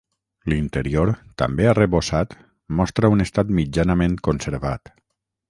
[0.51, 2.33] L'interior, també arrebossat,
[2.81, 4.95] mostra un estat mitjanament conservat.